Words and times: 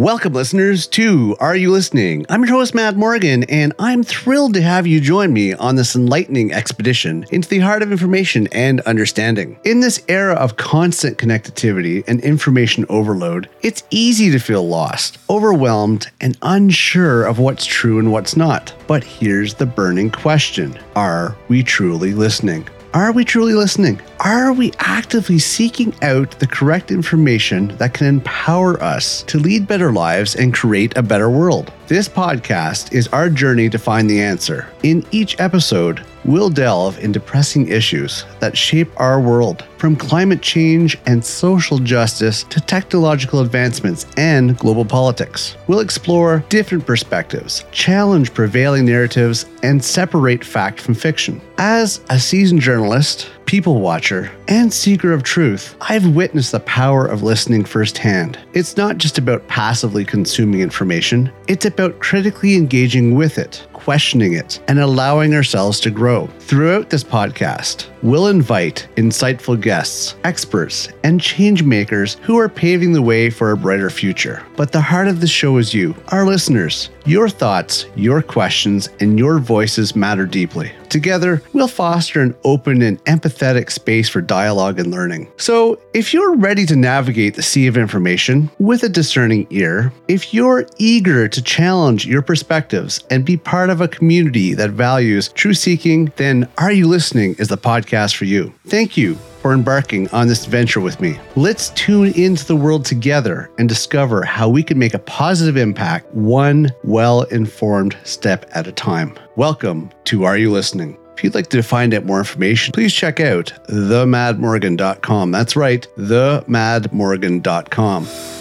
Welcome, 0.00 0.32
listeners, 0.32 0.86
to 0.86 1.36
Are 1.40 1.54
You 1.54 1.70
Listening? 1.70 2.24
I'm 2.30 2.42
your 2.42 2.54
host, 2.54 2.74
Mad 2.74 2.96
Morgan, 2.96 3.44
and 3.50 3.74
I'm 3.78 4.02
thrilled 4.02 4.54
to 4.54 4.62
have 4.62 4.86
you 4.86 4.98
join 4.98 5.30
me 5.30 5.52
on 5.52 5.76
this 5.76 5.94
enlightening 5.94 6.54
expedition 6.54 7.26
into 7.30 7.50
the 7.50 7.58
heart 7.58 7.82
of 7.82 7.92
information 7.92 8.48
and 8.50 8.80
understanding. 8.80 9.58
In 9.62 9.80
this 9.80 10.02
era 10.08 10.32
of 10.36 10.56
constant 10.56 11.18
connectivity 11.18 12.02
and 12.06 12.18
information 12.22 12.86
overload, 12.88 13.50
it's 13.60 13.82
easy 13.90 14.30
to 14.30 14.38
feel 14.38 14.66
lost, 14.66 15.18
overwhelmed, 15.28 16.10
and 16.22 16.38
unsure 16.40 17.26
of 17.26 17.38
what's 17.38 17.66
true 17.66 17.98
and 17.98 18.10
what's 18.10 18.34
not. 18.34 18.72
But 18.86 19.04
here's 19.04 19.52
the 19.52 19.66
burning 19.66 20.10
question 20.10 20.78
Are 20.96 21.36
we 21.48 21.62
truly 21.62 22.14
listening? 22.14 22.66
Are 22.92 23.12
we 23.12 23.24
truly 23.24 23.52
listening? 23.54 24.00
Are 24.18 24.52
we 24.52 24.72
actively 24.80 25.38
seeking 25.38 25.94
out 26.02 26.32
the 26.40 26.46
correct 26.48 26.90
information 26.90 27.68
that 27.76 27.94
can 27.94 28.08
empower 28.08 28.82
us 28.82 29.22
to 29.24 29.38
lead 29.38 29.68
better 29.68 29.92
lives 29.92 30.34
and 30.34 30.52
create 30.52 30.96
a 30.96 31.02
better 31.02 31.30
world? 31.30 31.72
This 31.86 32.08
podcast 32.08 32.92
is 32.92 33.06
our 33.08 33.30
journey 33.30 33.70
to 33.70 33.78
find 33.78 34.10
the 34.10 34.20
answer. 34.20 34.68
In 34.82 35.06
each 35.12 35.38
episode, 35.38 36.04
we'll 36.24 36.50
delve 36.50 36.98
into 36.98 37.20
pressing 37.20 37.68
issues 37.68 38.24
that 38.40 38.56
shape 38.56 38.90
our 38.96 39.20
world, 39.20 39.64
from 39.78 39.96
climate 39.96 40.42
change 40.42 40.98
and 41.06 41.24
social 41.24 41.78
justice 41.78 42.42
to 42.44 42.60
technological 42.60 43.40
advancements 43.40 44.06
and 44.16 44.58
global 44.58 44.84
politics. 44.84 45.56
We'll 45.66 45.80
explore 45.80 46.44
different 46.48 46.86
perspectives, 46.86 47.64
challenge 47.72 48.34
prevailing 48.34 48.84
narratives, 48.84 49.46
and 49.62 49.84
separate 49.84 50.44
fact 50.44 50.80
from 50.80 50.94
fiction. 50.94 51.40
As 51.58 52.00
a 52.08 52.18
seasoned 52.18 52.60
journalist, 52.60 53.30
people 53.46 53.80
watcher, 53.80 54.30
and 54.48 54.72
seeker 54.72 55.12
of 55.12 55.22
truth, 55.22 55.76
I've 55.80 56.14
witnessed 56.14 56.52
the 56.52 56.60
power 56.60 57.06
of 57.06 57.22
listening 57.22 57.64
firsthand. 57.64 58.38
It's 58.52 58.76
not 58.76 58.98
just 58.98 59.18
about 59.18 59.46
passively 59.48 60.04
consuming 60.04 60.60
information, 60.60 61.32
it's 61.48 61.66
about 61.66 61.98
critically 61.98 62.54
engaging 62.54 63.14
with 63.14 63.38
it, 63.38 63.66
questioning 63.72 64.34
it, 64.34 64.60
and 64.68 64.78
allowing 64.78 65.34
ourselves 65.34 65.80
to 65.80 65.90
grow. 65.90 66.28
Throughout 66.40 66.90
this 66.90 67.02
podcast, 67.04 67.86
we'll 68.02 68.28
invite 68.28 68.88
insightful 68.96 69.60
guests, 69.60 70.14
experts, 70.24 70.88
and 71.04 71.20
change 71.20 71.62
makers 71.62 72.16
who 72.22 72.38
are 72.38 72.48
paving 72.48 72.92
the 72.92 73.02
way 73.02 73.30
for 73.30 73.50
a 73.50 73.56
brighter 73.56 73.90
future. 73.90 74.44
But 74.56 74.72
the 74.72 74.80
heart 74.80 75.08
of 75.08 75.20
the 75.20 75.26
show 75.26 75.56
is 75.58 75.74
you, 75.74 75.94
our 76.08 76.26
listeners. 76.26 76.90
Your 77.04 77.28
thoughts, 77.28 77.86
your 77.96 78.22
questions, 78.22 78.88
and 79.00 79.18
your 79.18 79.38
voices 79.38 79.96
matter 79.96 80.26
deeply. 80.26 80.72
Together, 80.90 81.42
we'll 81.52 81.68
foster 81.68 82.20
an 82.20 82.34
open 82.44 82.82
and 82.82 83.02
empathetic 83.04 83.70
space 83.70 84.08
for 84.08 84.20
dialogue 84.20 84.78
and 84.78 84.90
learning. 84.90 85.30
So, 85.36 85.80
if 85.94 86.12
you're 86.12 86.36
ready 86.36 86.66
to 86.66 86.76
navigate 86.76 87.34
the 87.34 87.42
sea 87.42 87.66
of 87.66 87.76
information 87.76 88.50
with 88.58 88.82
a 88.82 88.88
discerning 88.88 89.46
ear, 89.50 89.92
if 90.08 90.34
you're 90.34 90.66
eager 90.78 91.28
to 91.28 91.42
challenge 91.42 92.06
your 92.06 92.22
perspectives 92.22 93.04
and 93.10 93.24
be 93.24 93.36
part 93.36 93.70
of 93.70 93.80
a 93.80 93.88
community 93.88 94.52
that 94.54 94.70
values 94.70 95.28
truth 95.28 95.58
seeking, 95.58 96.12
then 96.16 96.48
Are 96.58 96.72
You 96.72 96.88
Listening 96.88 97.34
is 97.38 97.48
the 97.48 97.56
podcast 97.56 98.16
for 98.16 98.24
you. 98.24 98.52
Thank 98.66 98.96
you 98.96 99.16
for 99.40 99.52
embarking 99.52 100.08
on 100.10 100.28
this 100.28 100.46
venture 100.46 100.80
with 100.80 101.00
me. 101.00 101.18
Let's 101.36 101.70
tune 101.70 102.12
into 102.14 102.46
the 102.46 102.56
world 102.56 102.84
together 102.84 103.50
and 103.58 103.68
discover 103.68 104.22
how 104.22 104.48
we 104.48 104.62
can 104.62 104.78
make 104.78 104.94
a 104.94 105.00
positive 105.00 105.56
impact 105.56 106.12
one 106.14 106.70
well 106.84 107.22
informed 107.22 107.96
step 108.04 108.48
at 108.54 108.66
a 108.66 108.72
time. 108.72 109.18
Welcome 109.36 109.90
to 110.04 110.24
Are 110.24 110.36
You 110.36 110.50
Listening? 110.50 110.98
If 111.16 111.24
you'd 111.24 111.34
like 111.34 111.48
to 111.48 111.62
find 111.62 111.92
out 111.92 112.06
more 112.06 112.18
information, 112.18 112.72
please 112.72 112.94
check 112.94 113.20
out 113.20 113.52
themadmorgan.com. 113.68 115.30
That's 115.30 115.56
right, 115.56 115.86
themadmorgan.com. 115.98 118.39